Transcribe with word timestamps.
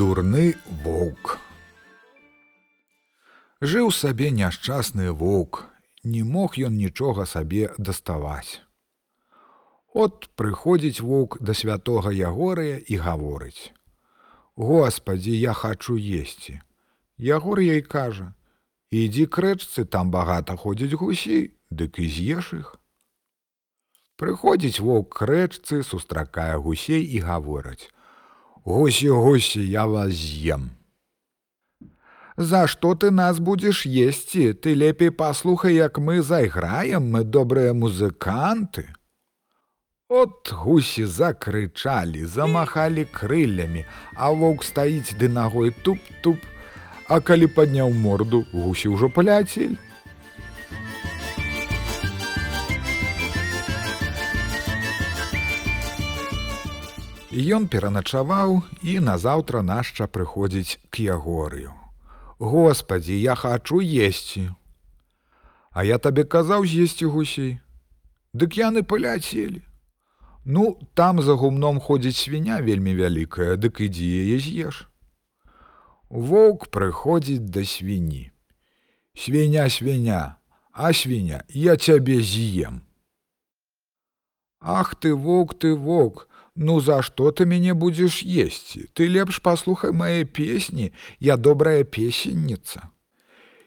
Дурны 0.00 0.54
воўк. 0.82 1.34
Жыў 3.60 3.90
сабе 3.92 4.30
няшчасны 4.36 5.10
воўк, 5.22 5.58
не 6.04 6.22
мог 6.24 6.56
ён 6.68 6.78
нічога 6.80 7.26
сабе 7.28 7.68
даставаць. 7.76 8.64
От 9.92 10.30
прыходзіць 10.40 11.04
воўк 11.04 11.36
да 11.44 11.52
святога 11.52 12.14
ягорыя 12.16 12.80
і 12.80 12.96
гаворыць: 12.96 13.76
«Господі, 14.70 15.36
я 15.36 15.52
хачу 15.52 15.98
есці. 16.00 16.56
Ягор 17.18 17.60
ей 17.60 17.82
кажа: 17.82 18.32
«Ідзі 19.04 19.26
к 19.26 19.44
рэчцы, 19.44 19.84
там 19.84 20.08
багата 20.10 20.56
ходзіць 20.56 20.96
гусей, 20.96 21.52
дык 21.68 22.00
і 22.00 22.08
з'еш 22.08 22.52
іх. 22.56 22.72
Прыходзіць 24.16 24.80
воўк 24.80 25.12
к 25.20 25.28
рэчцы, 25.28 25.84
сустракае 25.84 26.56
гусей 26.56 27.04
і 27.04 27.20
гавораць: 27.20 27.92
«Гусі 28.64 29.08
гусі, 29.08 29.68
я 29.70 29.86
вас 29.86 30.12
з'ем. 30.12 30.70
За 32.36 32.66
што 32.66 32.94
ты 32.94 33.10
нас 33.10 33.38
будзеш 33.38 33.84
есці, 33.86 34.52
ты 34.52 34.74
лепей 34.74 35.10
паслухай, 35.10 35.74
як 35.74 35.98
мы 35.98 36.22
зайграем, 36.22 37.10
мы 37.10 37.24
добрыя 37.24 37.72
музыканты. 37.72 38.88
От 40.08 40.52
гусі 40.52 41.04
закрычалі, 41.06 42.24
замахалі 42.24 43.04
крыллямі, 43.04 43.84
а 44.16 44.30
воўк 44.30 44.64
стаіць 44.64 45.14
ды 45.16 45.28
нагой 45.28 45.70
туп-туп, 45.70 46.40
А 47.10 47.18
калі 47.20 47.46
падняў 47.50 47.90
морду, 47.90 48.46
гусі 48.54 48.94
ўжо 48.94 49.10
паляцель. 49.10 49.74
Ён 57.30 57.68
пераначаваў 57.70 58.62
і 58.82 58.98
назаўтра 59.06 59.62
нашча 59.62 60.10
прыходзіць 60.10 60.82
к 60.90 60.98
ягорыю. 60.98 61.70
Господі, 62.42 63.14
я 63.14 63.34
хачу 63.38 63.78
есці. 63.78 64.50
А 65.70 65.84
я 65.86 65.98
табе 65.98 66.24
казаў 66.26 66.66
з'есці 66.66 67.06
гусей. 67.06 67.60
Дык 68.34 68.58
яны 68.58 68.82
паляцелі. 68.82 69.62
Ну, 70.44 70.78
там 70.94 71.22
за 71.22 71.38
гумном 71.38 71.78
ходзіць 71.78 72.16
свіня 72.18 72.58
вельмі 72.66 72.94
вялікая, 72.98 73.54
дык 73.54 73.78
ідзі 73.78 74.10
яе 74.10 74.38
з'еш. 74.42 74.90
Воўк 76.10 76.66
прыходзіць 76.74 77.46
да 77.46 77.62
свіні. 77.62 78.32
Свіня 79.14 79.70
свіня, 79.70 80.34
а 80.72 80.92
свіня, 80.92 81.44
я 81.48 81.76
цябе 81.76 82.22
з'ем. 82.22 82.82
Ах 84.58 84.94
ты 84.98 85.14
воўк 85.14 85.54
ты 85.54 85.74
воўк, 85.74 86.26
Ну 86.60 86.76
за 86.84 87.00
што 87.00 87.30
ты 87.32 87.46
мяне 87.48 87.72
будзеш 87.72 88.20
есці? 88.20 88.84
Ты 88.92 89.08
лепш 89.08 89.38
паслухай 89.40 89.96
мае 89.96 90.28
песні, 90.28 90.92
я 91.16 91.36
добрая 91.40 91.84
песенніца. 91.88 92.82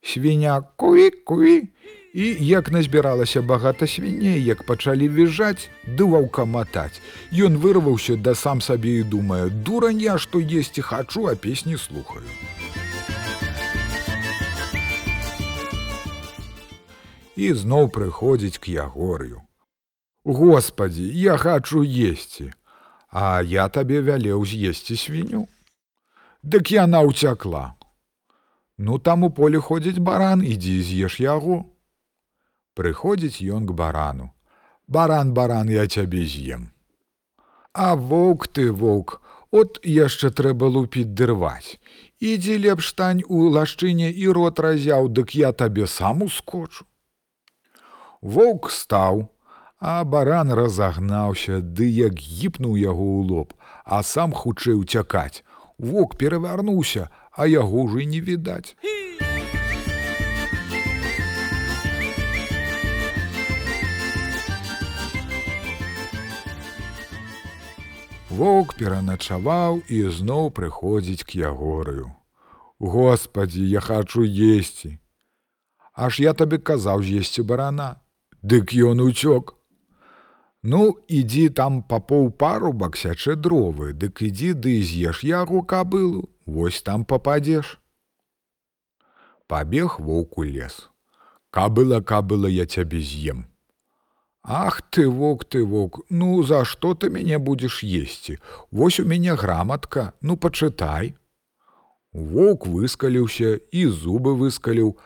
Свіня 0.00 0.64
куі 0.80 1.10
куі 1.10 1.68
і 2.14 2.26
як 2.40 2.70
назбіралася 2.72 3.42
багата 3.42 3.86
свіней, 3.86 4.40
як 4.44 4.64
пачалі 4.64 5.08
віжаць, 5.08 5.68
ды 5.84 6.08
ваўка 6.08 6.48
матаць. 6.48 7.04
Ён 7.28 7.60
вырваўся 7.60 8.16
да 8.16 8.32
сам 8.32 8.64
сабе 8.64 8.94
і 9.00 9.02
думае: 9.04 9.50
дурань 9.50 10.00
я, 10.00 10.16
што 10.16 10.40
есці 10.40 10.80
хачу, 10.80 11.28
а 11.28 11.36
песні 11.36 11.76
слухаю. 11.76 12.24
І 17.36 17.52
зноў 17.52 17.92
прыходзіць 17.92 18.56
к 18.56 18.72
ягорю. 18.72 19.44
Господі, 20.24 21.04
я 21.04 21.36
хачу 21.36 21.84
есці, 21.84 22.52
А 23.10 23.40
я 23.42 23.68
табе 23.68 24.00
вялеў 24.04 24.44
з'есці 24.44 24.96
свіню. 24.96 25.48
Дык 26.42 26.70
яна 26.72 27.00
ўцякла. 27.08 27.74
Ну 28.78 28.98
там 28.98 29.24
у 29.24 29.30
поле 29.30 29.58
ходзіць 29.58 29.98
баран, 29.98 30.44
ідзі 30.44 30.82
з'еш 30.82 31.20
яго. 31.20 31.64
Прыходзіць 32.78 33.42
ён 33.42 33.66
к 33.66 33.72
барану. 33.72 34.30
Баран 34.86 35.32
баран 35.34 35.68
я 35.68 35.88
цябе 35.88 36.24
з'ем. 36.24 36.70
А 37.72 37.96
воўк 37.96 38.46
ты 38.48 38.70
воўк, 38.72 39.20
от 39.50 39.80
яшчэ 39.82 40.30
трэба 40.30 40.68
лупіць 40.68 41.08
дырваць. 41.08 41.80
Ідзі 42.20 42.58
лепш 42.58 42.92
стань 42.92 43.24
у 43.28 43.48
лашчыне 43.48 44.12
і 44.12 44.28
рот 44.36 44.60
разяў, 44.60 45.08
дык 45.08 45.34
я 45.34 45.52
табе 45.52 45.86
сам 45.86 46.22
ускочу. 46.22 46.84
Воўк 48.20 48.70
стаў, 48.70 49.28
А 49.80 50.02
баран 50.02 50.50
разагнаўся, 50.52 51.60
ды 51.62 51.86
як 51.86 52.18
гіпнуў 52.18 52.74
яго 52.74 53.06
ў 53.06 53.22
лоб, 53.30 53.54
а 53.86 54.02
сам 54.02 54.34
хутчэй 54.34 54.74
уцякаць. 54.74 55.46
Вок 55.78 56.18
перавярнуўся, 56.18 57.10
а 57.30 57.46
яго 57.46 57.86
ўжо 57.86 58.02
не 58.02 58.18
відаць. 58.18 58.74
Вок 68.38 68.74
пераначаваў 68.78 69.82
і 69.86 70.10
зноў 70.10 70.50
прыходзіць 70.54 71.22
к 71.22 71.38
ягорыю. 71.38 72.10
Господі, 72.78 73.62
я 73.62 73.80
хачу 73.80 74.26
есці. 74.26 74.98
Аж 75.94 76.18
я 76.22 76.34
табе 76.34 76.58
казаў 76.58 77.02
з'есці 77.02 77.42
барана. 77.42 78.02
Дык 78.42 78.74
ён 78.74 79.02
уцёк. 79.06 79.57
Ну, 80.62 80.98
ідзі 81.06 81.48
там 81.54 81.82
па 81.82 82.00
паўпарубак 82.00 82.96
сячэ 82.98 83.36
дровы, 83.38 83.92
дык 83.94 84.22
ідзі 84.26 84.54
ды 84.58 84.82
з'еш 84.82 85.22
яго 85.22 85.62
кабылу, 85.62 86.28
Вось 86.46 86.82
там 86.82 87.04
пападзеш. 87.04 87.78
Пабег 89.46 90.00
воўку 90.00 90.42
лес. 90.42 90.88
Кабыла 91.50 92.00
кабыла 92.00 92.48
я 92.48 92.66
цябе 92.66 93.00
з'ем. 93.00 93.46
Ах 94.42 94.80
ты 94.82 95.08
вок 95.08 95.44
ты 95.44 95.62
вок, 95.62 96.00
ну 96.08 96.42
за 96.42 96.64
што 96.64 96.94
ты 96.94 97.10
мяне 97.10 97.38
будзеш 97.38 97.82
есці? 97.84 98.38
Вось 98.70 98.98
у 98.98 99.04
мяне 99.04 99.34
граматка, 99.34 100.14
ну 100.22 100.36
пачытай. 100.36 101.14
Воўк 102.12 102.66
выскаліўся 102.66 103.60
і 103.70 103.86
зубы 103.86 104.34
выскаліў, 104.34 104.96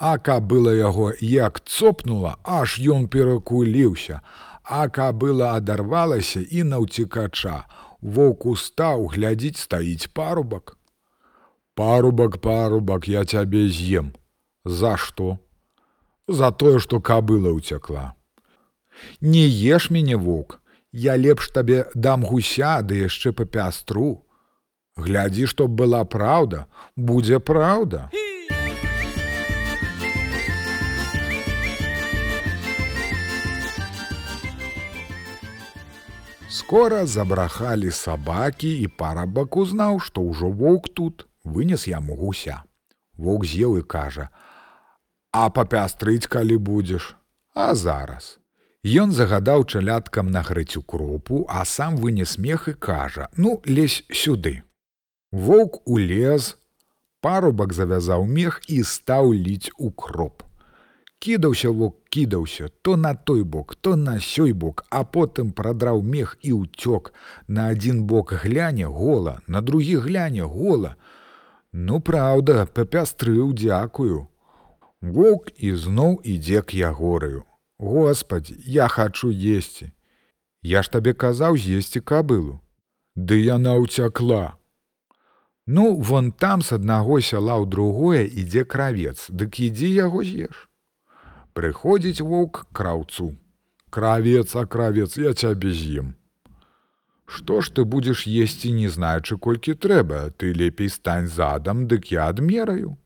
А 0.00 0.16
кабыла 0.16 0.72
яго 0.72 1.12
як 1.20 1.60
цопнула, 1.68 2.36
аж 2.42 2.78
ён 2.80 3.06
перакуліўся, 3.12 4.22
А 4.70 4.86
кабыла 4.86 5.58
адарвалася 5.58 6.40
і 6.46 6.62
на 6.70 6.78
ўцікача. 6.84 7.66
Воўк 8.00 8.46
устаў 8.46 9.10
глядзіць 9.10 9.58
стаіць 9.58 10.06
парубак. 10.14 10.78
Парубак, 11.74 12.38
парубак, 12.38 13.08
я 13.10 13.24
цябе 13.26 13.66
з'ем. 13.66 14.14
За 14.64 14.94
што? 14.96 15.38
За 16.28 16.54
тое, 16.54 16.78
што 16.78 17.02
кабыла 17.02 17.50
ўцякла. 17.58 18.14
Не 19.20 19.44
еш 19.48 19.90
мяне 19.90 20.16
воўк, 20.16 20.60
Я 20.92 21.16
лепш 21.16 21.50
табе 21.50 21.86
дам 21.94 22.24
гуся, 22.26 22.82
ды 22.82 23.06
яшчэ 23.06 23.30
па 23.32 23.46
пястру. 23.46 24.26
Глядзі, 24.98 25.46
чтоб 25.46 25.70
была 25.70 26.02
праўда, 26.04 26.66
будзе 26.96 27.38
праўда. 27.38 28.10
Скора 36.70 37.06
забрахалі 37.06 37.90
сабакі 37.90 38.68
і 38.70 38.86
парабак 38.98 39.56
узнаў, 39.58 39.96
што 40.06 40.22
ўжо 40.22 40.50
воўк 40.58 40.84
тут 40.94 41.24
вынес 41.42 41.86
яму 41.90 42.14
гуся. 42.14 42.58
Воўк 43.18 43.42
з'еў 43.42 43.80
і 43.80 43.82
кажа: 43.82 44.28
«А 45.40 45.50
папястрыць, 45.50 46.30
калі 46.30 46.58
будзеш, 46.68 47.16
А 47.54 47.74
зараз. 47.74 48.38
Ён 48.86 49.10
загадаў 49.10 49.66
чаляткам 49.66 50.30
нагрыць 50.30 50.78
укропу, 50.78 51.42
а 51.48 51.64
сам 51.64 51.96
вынес 51.98 52.38
смех 52.38 52.68
і 52.70 52.74
кажа: 52.78 53.26
«Ну, 53.36 53.58
лезь 53.66 54.06
сюды. 54.06 54.62
Воўк 55.32 55.82
улез, 55.90 56.54
парубак 57.20 57.74
завязаў 57.74 58.30
мех 58.30 58.62
і 58.68 58.86
стаў 58.86 59.34
ліць 59.34 59.74
укроп 59.74 60.46
кідаўся 61.20 61.70
вок 61.70 61.96
кідаўся. 62.08 62.68
То 62.82 62.96
на 62.96 63.14
той 63.14 63.42
бок 63.42 63.74
то 63.74 63.96
на 63.96 64.18
сёй 64.18 64.52
бок 64.52 64.84
а 64.90 65.04
потым 65.04 65.52
прадраў 65.52 66.02
мех 66.02 66.38
і 66.42 66.52
ўцёк. 66.64 67.12
На 67.46 67.68
адзін 67.68 68.04
бок 68.08 68.32
гляне 68.32 68.88
гола 68.88 69.40
на 69.46 69.60
другі 69.60 70.00
гляне 70.00 70.42
гола. 70.42 70.96
Ну 71.72 72.00
праўда 72.00 72.66
папястрыў 72.66 73.52
дзякую. 73.52 74.26
Воўк 75.00 75.52
ізноў 75.56 76.20
ідзе 76.24 76.62
к 76.62 76.74
ягораю 76.74 77.44
Господі 77.78 78.56
я 78.66 78.88
хачу 78.88 79.30
есці. 79.30 79.92
Я 80.62 80.82
ж 80.82 80.90
табе 80.90 81.12
казаў 81.12 81.56
з'есці 81.56 82.00
кабылу. 82.00 82.60
Ды 83.16 83.36
яна 83.44 83.76
ўцякла. 83.76 84.56
Ну 85.66 86.00
вон 86.00 86.32
там 86.32 86.64
с 86.64 86.72
аднаго 86.72 87.20
сяла 87.20 87.60
ў 87.60 87.68
другое 87.68 88.24
ідзе 88.24 88.64
кравец. 88.64 89.28
Дык 89.28 89.60
ідзі 89.60 89.88
яго 89.92 90.24
з'еш 90.24 90.69
Прыходзіць 91.52 92.20
воўк 92.20 92.66
краўцу. 92.72 93.36
Кравец, 93.90 94.54
а 94.54 94.66
кравец, 94.66 95.16
я 95.18 95.34
цябе 95.34 95.72
з'ем. 95.72 96.14
Што 97.26 97.60
ж 97.60 97.70
ты 97.74 97.84
будзеш 97.84 98.26
есці, 98.26 98.70
не 98.74 98.88
знаючы, 98.88 99.38
колькі 99.38 99.74
трэба, 99.74 100.30
ты 100.36 100.52
лепей 100.52 100.88
стань 100.88 101.26
задам, 101.26 101.86
дык 101.86 102.10
я 102.10 102.26
адмераю. 102.26 102.98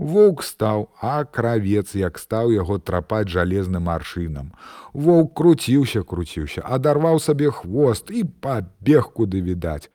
Воўк 0.00 0.42
стаў, 0.42 0.88
а 1.00 1.24
кравец, 1.24 1.94
як 1.94 2.18
стаў 2.18 2.52
яго 2.52 2.78
трапаць 2.78 3.28
жалезным 3.28 3.88
аршынам. 3.92 4.52
Воўк 4.92 5.34
круціўся, 5.36 6.02
круціўся, 6.02 6.64
адарваў 6.64 7.20
сабе 7.20 7.50
хвост 7.50 8.08
і 8.10 8.24
пабег 8.24 9.12
куды 9.12 9.44
відаць. 9.44 9.92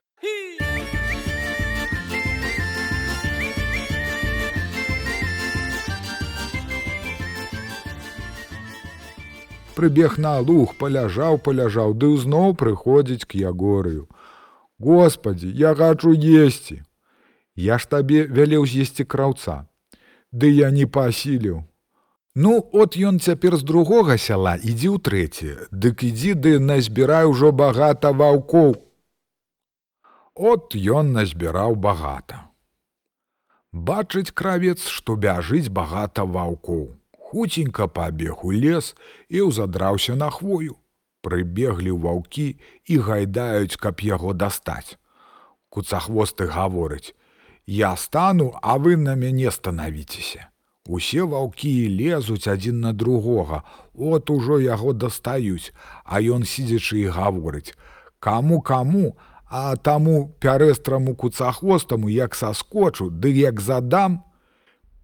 Прыбег 9.76 10.18
на 10.18 10.40
луг, 10.40 10.78
паляжаў, 10.80 11.36
паляжаў, 11.46 11.94
ды 12.00 12.16
зноў 12.16 12.54
прыходзіць 12.56 13.28
к 13.28 13.36
ягорыю. 13.36 14.08
Господі, 14.80 15.52
я 15.52 15.76
хачу 15.76 16.16
есці. 16.16 16.80
Я 17.56 17.78
ж 17.78 17.88
табе 17.92 18.24
вялеў 18.24 18.64
з'есці 18.64 19.04
краўца. 19.04 19.68
Ды 20.32 20.48
я 20.48 20.72
не 20.72 20.88
пасіліў. 20.88 21.68
Ну, 22.36 22.56
от 22.72 22.96
ён 22.96 23.20
цяпер 23.20 23.60
з 23.60 23.68
другога 23.68 24.16
сяла 24.16 24.56
ідзі 24.56 24.96
ў 24.96 24.98
трэці, 25.04 25.52
Дык 25.72 26.08
ідзі 26.08 26.34
ды 26.40 26.60
назбірай 26.60 27.28
ужо 27.28 27.52
багата 27.52 28.16
ваўкоў. 28.16 28.76
От 30.36 30.76
ён 30.76 31.12
назбіраў 31.20 31.76
багата. 31.76 32.48
Бачыць 33.72 34.32
кравец, 34.32 34.88
што 34.88 35.20
бяжыць 35.20 35.68
багата 35.68 36.24
ваўкоў 36.24 36.96
хуценька 37.36 37.88
пабег 37.88 38.46
у 38.48 38.52
лес 38.56 38.96
і 39.28 39.52
ўзадраўся 39.52 40.16
на 40.16 40.32
хвою. 40.32 40.80
Прыбеглі 41.20 41.92
ваўкі 41.92 42.56
і 42.88 42.96
гайдаюць, 43.04 43.76
каб 43.76 44.00
яго 44.00 44.32
дастаць. 44.32 44.96
Куцахвосты 45.68 46.48
гаворыць: 46.48 47.12
«Я 47.68 47.92
стану, 48.00 48.56
а 48.62 48.78
вы 48.80 48.96
на 48.96 49.20
мяне 49.20 49.52
станавіцеся. 49.52 50.48
Усе 50.88 51.28
ваўкі 51.28 51.92
лезуць 52.00 52.48
адзін 52.48 52.80
на 52.80 52.94
другога, 52.94 53.68
от 53.92 54.32
ужо 54.32 54.62
яго 54.64 54.94
дастаюць, 54.94 55.76
а 56.06 56.24
ён 56.24 56.48
сидзячы 56.48 57.04
і 57.04 57.12
гаворыць: 57.12 57.76
«Каму 58.24 58.62
каму, 58.62 59.18
а 59.52 59.76
таму 59.76 60.32
пярэстраму 60.40 61.20
куцахвостаму 61.20 62.08
як 62.08 62.32
саскочу, 62.32 63.12
ды 63.12 63.36
як 63.36 63.60
задам, 63.60 64.24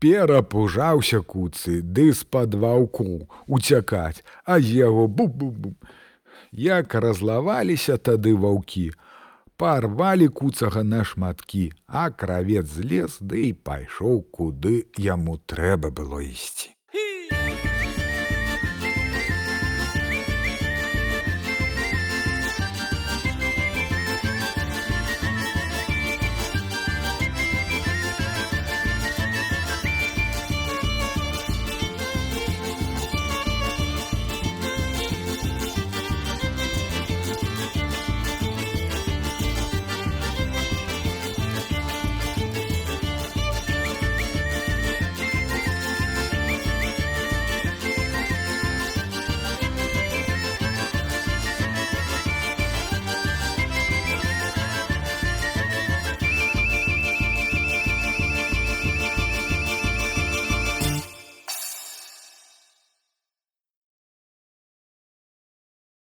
перапужаўся 0.01 1.21
куцы 1.21 1.79
ды 1.81 2.09
з-пад 2.17 2.57
ваўку 2.63 3.29
уцякаць, 3.45 4.25
а 4.43 4.57
яго 4.57 5.05
бу-бу-бу. 5.07 5.75
Як 6.51 6.95
разлаваліся 7.05 7.97
тады 8.09 8.33
ваўкі, 8.33 8.89
парвалі 9.61 10.27
куцага 10.27 10.83
на 10.83 11.05
шматкі, 11.05 11.71
а 11.87 12.09
кравец 12.09 12.65
злез 12.65 13.21
ды 13.21 13.27
да 13.29 13.45
і 13.47 13.53
пайшоў, 13.69 14.21
куды 14.33 14.75
яму 14.97 15.37
трэба 15.37 15.93
было 15.93 16.25
ісці. 16.25 16.73